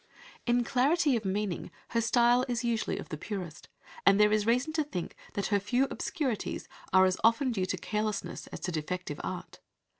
[0.47, 3.69] In clarity of meaning her style is usually of the purest,
[4.03, 7.77] and there is reason to think that her few obscurities are as often due to
[7.77, 9.59] carelessness as to defective art.